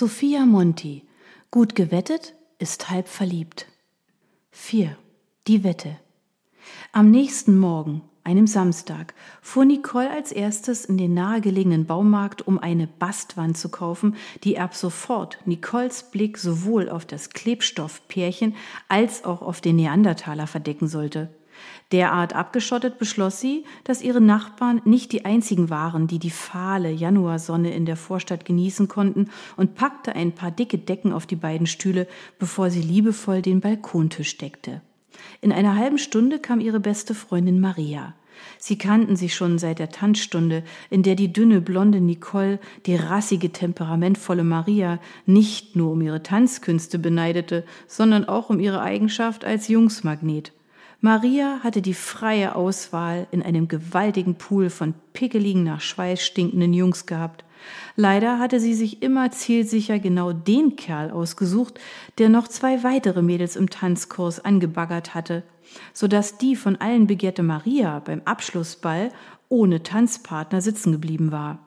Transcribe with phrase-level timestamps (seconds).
[0.00, 1.02] Sophia Monti.
[1.50, 3.66] Gut gewettet ist halb verliebt.
[4.52, 4.96] 4.
[5.48, 5.96] Die Wette.
[6.92, 12.86] Am nächsten Morgen, einem Samstag, fuhr Nicole als erstes in den nahegelegenen Baumarkt, um eine
[12.86, 14.14] Bastwand zu kaufen,
[14.44, 18.54] die ab sofort Nicoles Blick sowohl auf das Klebstoffpärchen
[18.86, 21.28] als auch auf den Neandertaler verdecken sollte.
[21.92, 27.72] Derart abgeschottet beschloss sie, dass ihre Nachbarn nicht die einzigen waren, die die fahle Januarsonne
[27.72, 32.06] in der Vorstadt genießen konnten und packte ein paar dicke Decken auf die beiden Stühle,
[32.38, 34.82] bevor sie liebevoll den Balkontisch deckte.
[35.40, 38.14] In einer halben Stunde kam ihre beste Freundin Maria.
[38.58, 43.50] Sie kannten sich schon seit der Tanzstunde, in der die dünne, blonde Nicole die rassige,
[43.50, 50.52] temperamentvolle Maria nicht nur um ihre Tanzkünste beneidete, sondern auch um ihre Eigenschaft als Jungsmagnet.
[51.00, 57.06] Maria hatte die freie Auswahl in einem gewaltigen Pool von pickeligen nach Schweiß stinkenden Jungs
[57.06, 57.44] gehabt.
[57.94, 61.78] Leider hatte sie sich immer zielsicher genau den Kerl ausgesucht,
[62.18, 65.44] der noch zwei weitere Mädels im Tanzkurs angebaggert hatte,
[65.92, 69.12] so dass die von allen begehrte Maria beim Abschlussball
[69.48, 71.60] ohne Tanzpartner sitzen geblieben war.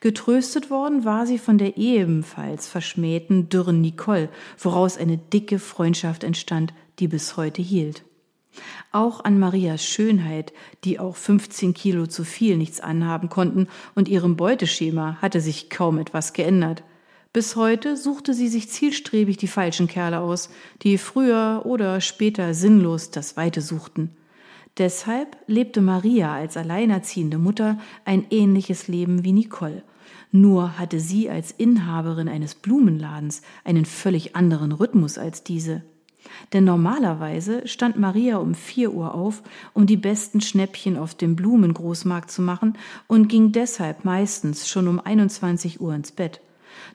[0.00, 6.74] Getröstet worden war sie von der ebenfalls verschmähten, dürren Nicole, woraus eine dicke Freundschaft entstand,
[6.98, 8.04] die bis heute hielt.
[8.92, 10.52] Auch an Marias Schönheit,
[10.84, 15.98] die auch 15 Kilo zu viel nichts anhaben konnten, und ihrem Beuteschema hatte sich kaum
[15.98, 16.82] etwas geändert.
[17.32, 20.48] Bis heute suchte sie sich zielstrebig die falschen Kerle aus,
[20.82, 24.16] die früher oder später sinnlos das Weite suchten.
[24.78, 29.82] Deshalb lebte Maria als alleinerziehende Mutter ein ähnliches Leben wie Nicole.
[30.32, 35.82] Nur hatte sie als Inhaberin eines Blumenladens einen völlig anderen Rhythmus als diese.
[36.52, 39.42] Denn normalerweise stand Maria um vier Uhr auf,
[39.74, 45.00] um die besten Schnäppchen auf dem Blumengroßmarkt zu machen und ging deshalb meistens schon um
[45.00, 46.40] 21 Uhr ins Bett.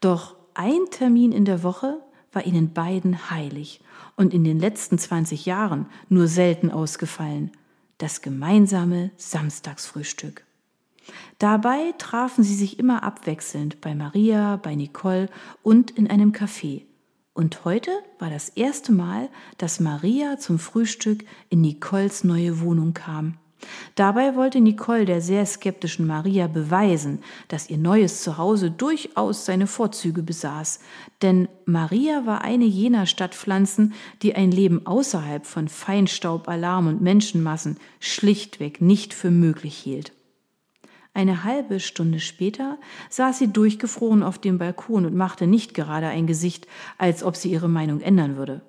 [0.00, 2.00] Doch ein Termin in der Woche
[2.32, 3.80] war ihnen beiden heilig
[4.16, 7.50] und in den letzten 20 Jahren nur selten ausgefallen.
[7.98, 10.44] Das gemeinsame Samstagsfrühstück.
[11.38, 15.28] Dabei trafen sie sich immer abwechselnd bei Maria, bei Nicole
[15.62, 16.82] und in einem Café.
[17.34, 23.38] Und heute war das erste Mal, dass Maria zum Frühstück in Nicoles neue Wohnung kam.
[23.94, 30.22] Dabei wollte Nicole der sehr skeptischen Maria beweisen, dass ihr neues Zuhause durchaus seine Vorzüge
[30.22, 30.80] besaß,
[31.22, 37.78] denn Maria war eine jener Stadtpflanzen, die ein Leben außerhalb von Feinstaub, Alarm und Menschenmassen
[38.00, 40.12] schlichtweg nicht für möglich hielt.
[41.14, 42.78] Eine halbe Stunde später
[43.10, 47.50] saß sie durchgefroren auf dem Balkon und machte nicht gerade ein Gesicht, als ob sie
[47.50, 48.62] ihre Meinung ändern würde.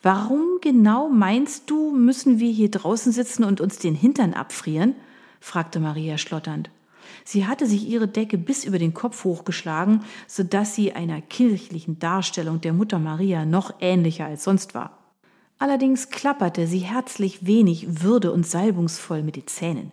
[0.00, 4.94] Warum genau meinst du, müssen wir hier draußen sitzen und uns den Hintern abfrieren?
[5.40, 6.70] fragte Maria schlotternd.
[7.24, 11.98] Sie hatte sich ihre Decke bis über den Kopf hochgeschlagen, so dass sie einer kirchlichen
[11.98, 14.98] Darstellung der Mutter Maria noch ähnlicher als sonst war.
[15.58, 19.90] Allerdings klapperte sie herzlich wenig würde und salbungsvoll mit den Zähnen.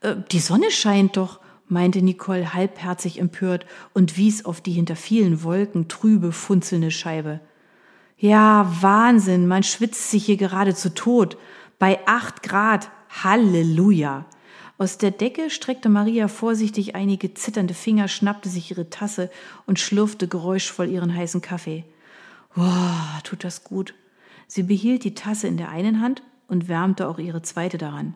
[0.00, 5.42] Äh, die Sonne scheint doch, meinte Nicole halbherzig empört und wies auf die hinter vielen
[5.42, 7.40] Wolken trübe, funzelnde Scheibe.
[8.16, 11.36] Ja, Wahnsinn, man schwitzt sich hier gerade zu Tod.
[11.78, 12.90] Bei acht Grad.
[13.22, 14.26] Halleluja.
[14.76, 19.30] Aus der Decke streckte Maria vorsichtig einige zitternde Finger, schnappte sich ihre Tasse
[19.66, 21.84] und schlürfte geräuschvoll ihren heißen Kaffee.
[22.54, 23.94] Boah, tut das gut.
[24.46, 28.14] Sie behielt die Tasse in der einen Hand und wärmte auch ihre zweite daran.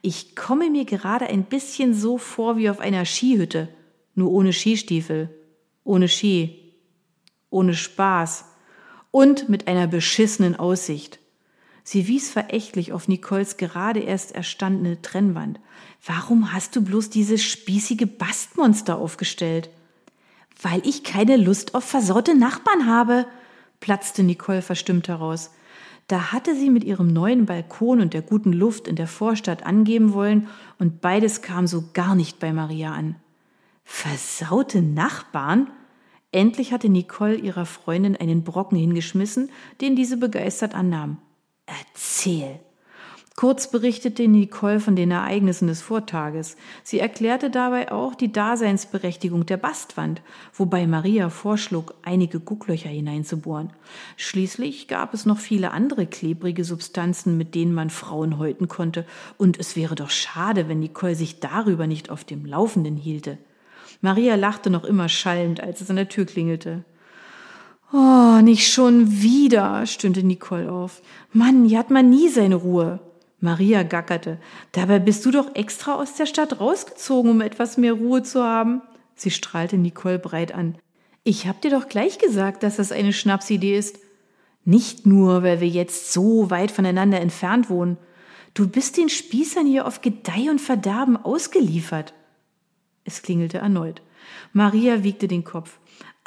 [0.00, 3.68] Ich komme mir gerade ein bisschen so vor wie auf einer Skihütte,
[4.14, 5.34] nur ohne Skistiefel,
[5.84, 6.74] ohne Ski,
[7.50, 8.44] ohne Spaß
[9.10, 11.18] und mit einer beschissenen Aussicht.
[11.82, 15.58] Sie wies verächtlich auf Nicoles gerade erst erstandene Trennwand.
[16.04, 19.70] Warum hast du bloß dieses spießige Bastmonster aufgestellt?
[20.60, 23.26] Weil ich keine Lust auf versaute Nachbarn habe,
[23.80, 25.50] platzte Nicole verstimmt heraus.
[26.08, 30.14] Da hatte sie mit ihrem neuen Balkon und der guten Luft in der Vorstadt angeben
[30.14, 30.48] wollen,
[30.78, 33.16] und beides kam so gar nicht bei Maria an.
[33.84, 35.70] Versaute Nachbarn?
[36.32, 39.50] Endlich hatte Nicole ihrer Freundin einen Brocken hingeschmissen,
[39.80, 41.18] den diese begeistert annahm.
[41.66, 42.58] Erzähl,
[43.38, 46.56] Kurz berichtete Nicole von den Ereignissen des Vortages.
[46.82, 53.70] Sie erklärte dabei auch die Daseinsberechtigung der Bastwand, wobei Maria vorschlug, einige Gucklöcher hineinzubohren.
[54.16, 59.06] Schließlich gab es noch viele andere klebrige Substanzen, mit denen man Frauen häuten konnte,
[59.36, 63.38] und es wäre doch schade, wenn Nicole sich darüber nicht auf dem Laufenden hielte.
[64.00, 66.84] Maria lachte noch immer schallend, als es an der Tür klingelte.
[67.92, 71.02] Oh, nicht schon wieder, stöhnte Nicole auf.
[71.32, 72.98] Mann, hier hat man nie seine Ruhe.
[73.40, 74.38] Maria gackerte.
[74.72, 78.82] Dabei bist du doch extra aus der Stadt rausgezogen, um etwas mehr Ruhe zu haben.
[79.14, 80.76] Sie strahlte Nicole breit an.
[81.24, 83.98] Ich hab dir doch gleich gesagt, dass das eine Schnapsidee ist.
[84.64, 87.96] Nicht nur, weil wir jetzt so weit voneinander entfernt wohnen.
[88.54, 92.14] Du bist den Spießern hier auf Gedeih und Verderben ausgeliefert.
[93.04, 94.02] Es klingelte erneut.
[94.52, 95.78] Maria wiegte den Kopf.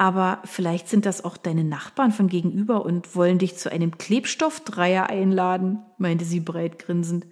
[0.01, 5.11] Aber vielleicht sind das auch deine Nachbarn von gegenüber und wollen dich zu einem Klebstoffdreier
[5.11, 7.27] einladen, meinte sie breit grinsend.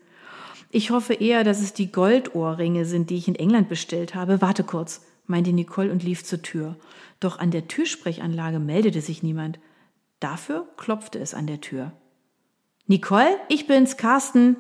[0.69, 4.39] Ich hoffe eher, dass es die Goldohrringe sind, die ich in England bestellt habe.
[4.44, 6.75] Warte kurz, meinte Nicole und lief zur Tür.
[7.19, 9.57] Doch an der Türsprechanlage meldete sich niemand.
[10.19, 11.92] Dafür klopfte es an der Tür.
[12.86, 14.57] Nicole, ich bin's, Carsten.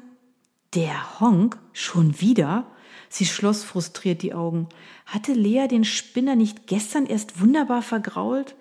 [0.73, 1.59] Der Honk?
[1.73, 2.65] Schon wieder?
[3.09, 4.69] Sie schloss frustriert die Augen.
[5.05, 8.55] Hatte Lea den Spinner nicht gestern erst wunderbar vergrault?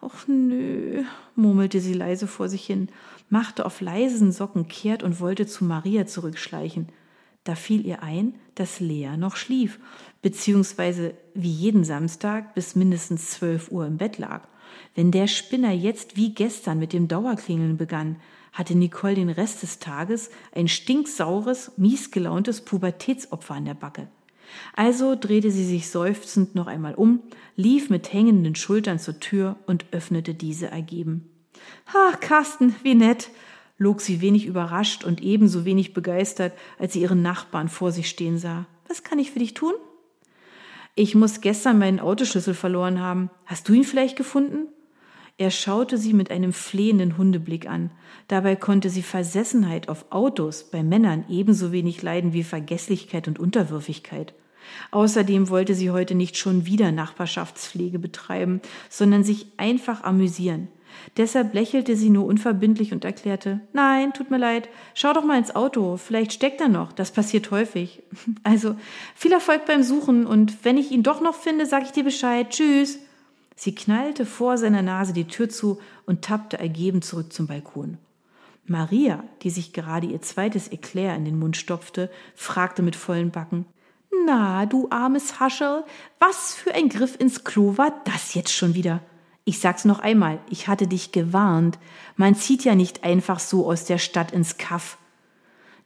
[0.00, 1.02] Ach nö,
[1.34, 2.88] murmelte sie leise vor sich hin,
[3.28, 6.88] machte auf leisen Socken kehrt und wollte zu Maria zurückschleichen.
[7.42, 9.80] Da fiel ihr ein, dass Lea noch schlief,
[10.22, 14.46] beziehungsweise wie jeden Samstag bis mindestens zwölf Uhr im Bett lag.
[14.94, 18.16] Wenn der Spinner jetzt wie gestern mit dem Dauerklingeln begann,
[18.52, 24.08] hatte Nicole den Rest des Tages ein stinksaures, miesgelauntes Pubertätsopfer an der Backe.
[24.74, 27.20] Also drehte sie sich seufzend noch einmal um,
[27.56, 31.28] lief mit hängenden Schultern zur Tür und öffnete diese ergeben.
[31.92, 33.30] Ha, Carsten, wie nett,
[33.76, 38.38] log sie wenig überrascht und ebenso wenig begeistert, als sie ihren Nachbarn vor sich stehen
[38.38, 38.66] sah.
[38.88, 39.74] Was kann ich für dich tun?
[41.00, 43.30] Ich muss gestern meinen Autoschlüssel verloren haben.
[43.46, 44.66] Hast du ihn vielleicht gefunden?
[45.36, 47.92] Er schaute sie mit einem flehenden Hundeblick an.
[48.26, 54.34] Dabei konnte sie Versessenheit auf Autos bei Männern ebenso wenig leiden wie Vergesslichkeit und Unterwürfigkeit.
[54.90, 58.60] Außerdem wollte sie heute nicht schon wieder Nachbarschaftspflege betreiben,
[58.90, 60.66] sondern sich einfach amüsieren.
[61.16, 65.54] Deshalb lächelte sie nur unverbindlich und erklärte, nein, tut mir leid, schau doch mal ins
[65.54, 68.02] Auto, vielleicht steckt er noch, das passiert häufig.
[68.44, 68.76] Also
[69.14, 72.50] viel Erfolg beim Suchen und wenn ich ihn doch noch finde, sag ich dir Bescheid,
[72.50, 72.98] tschüss.
[73.56, 77.98] Sie knallte vor seiner Nase die Tür zu und tappte ergeben zurück zum Balkon.
[78.68, 83.66] Maria, die sich gerade ihr zweites Eklat in den Mund stopfte, fragte mit vollen Backen
[84.26, 85.84] Na, du armes Hascherl,
[86.18, 89.00] was für ein Griff ins Klo war das jetzt schon wieder?
[89.48, 91.78] Ich sag's noch einmal, ich hatte dich gewarnt.
[92.16, 94.98] Man zieht ja nicht einfach so aus der Stadt ins Kaff.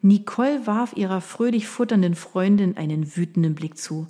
[0.01, 4.09] Nicole warf ihrer fröhlich futternden Freundin einen wütenden Blick zu.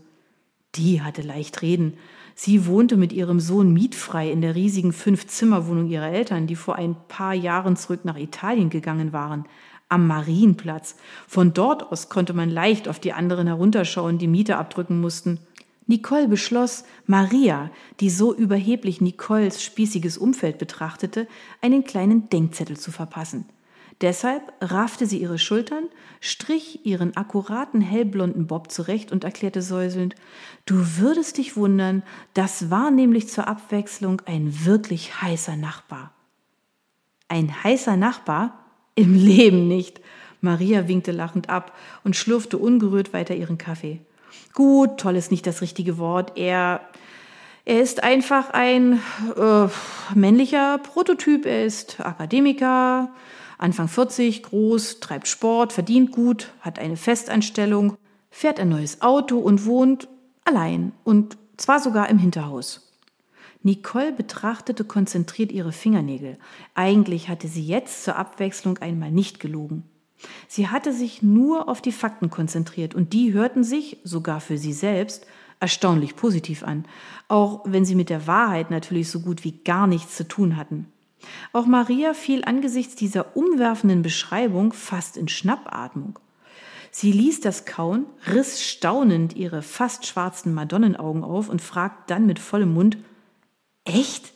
[0.74, 1.98] Die hatte leicht reden,
[2.34, 6.96] Sie wohnte mit ihrem Sohn mietfrei in der riesigen Fünf-Zimmer-Wohnung ihrer Eltern, die vor ein
[7.08, 9.44] paar Jahren zurück nach Italien gegangen waren,
[9.90, 10.96] am Marienplatz.
[11.28, 15.40] Von dort aus konnte man leicht auf die anderen herunterschauen, die Miete abdrücken mussten.
[15.92, 21.28] Nicole beschloss, Maria, die so überheblich Nicoles spießiges Umfeld betrachtete,
[21.60, 23.44] einen kleinen Denkzettel zu verpassen.
[24.00, 30.14] Deshalb raffte sie ihre Schultern, strich ihren akkuraten hellblonden Bob zurecht und erklärte säuselnd,
[30.64, 32.02] du würdest dich wundern,
[32.32, 36.14] das war nämlich zur Abwechslung ein wirklich heißer Nachbar.
[37.28, 38.64] Ein heißer Nachbar?
[38.94, 40.00] Im Leben nicht.
[40.40, 44.00] Maria winkte lachend ab und schlurfte ungerührt weiter ihren Kaffee.
[44.54, 46.36] Gut, toll ist nicht das richtige Wort.
[46.36, 46.80] Er,
[47.64, 49.00] er ist einfach ein
[49.36, 49.68] äh,
[50.14, 51.46] männlicher Prototyp.
[51.46, 53.10] Er ist Akademiker,
[53.58, 57.96] Anfang 40, groß, treibt Sport, verdient gut, hat eine Festanstellung,
[58.30, 60.08] fährt ein neues Auto und wohnt
[60.44, 62.88] allein und zwar sogar im Hinterhaus.
[63.62, 66.38] Nicole betrachtete konzentriert ihre Fingernägel.
[66.74, 69.84] Eigentlich hatte sie jetzt zur Abwechslung einmal nicht gelogen.
[70.48, 74.72] Sie hatte sich nur auf die Fakten konzentriert und die hörten sich, sogar für sie
[74.72, 75.26] selbst,
[75.60, 76.84] erstaunlich positiv an,
[77.28, 80.86] auch wenn sie mit der Wahrheit natürlich so gut wie gar nichts zu tun hatten.
[81.52, 86.18] Auch Maria fiel angesichts dieser umwerfenden Beschreibung fast in Schnappatmung.
[86.90, 92.38] Sie ließ das Kauen, riss staunend ihre fast schwarzen Madonnenaugen auf und fragte dann mit
[92.38, 92.98] vollem Mund,
[93.84, 94.32] Echt?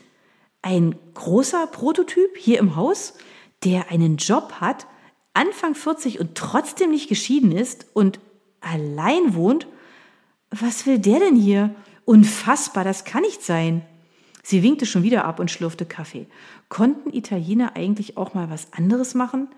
[0.62, 3.14] Ein großer Prototyp hier im Haus,
[3.62, 4.86] der einen Job hat,
[5.36, 8.20] Anfang 40 und trotzdem nicht geschieden ist und
[8.60, 9.66] allein wohnt?
[10.50, 11.74] Was will der denn hier?
[12.06, 13.82] Unfassbar, das kann nicht sein.
[14.42, 16.26] Sie winkte schon wieder ab und schlürfte Kaffee.
[16.68, 19.48] Konnten Italiener eigentlich auch mal was anderes machen?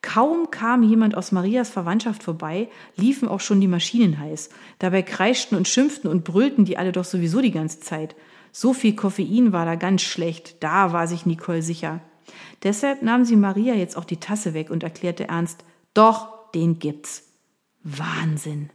[0.00, 4.50] Kaum kam jemand aus Marias Verwandtschaft vorbei, liefen auch schon die Maschinen heiß.
[4.80, 8.16] Dabei kreischten und schimpften und brüllten die alle doch sowieso die ganze Zeit.
[8.50, 12.00] So viel Koffein war da ganz schlecht, da war sich Nicole sicher.
[12.62, 15.64] Deshalb nahm sie Maria jetzt auch die Tasse weg und erklärte ernst,
[15.94, 17.28] doch, den gibt's.
[17.82, 18.70] Wahnsinn.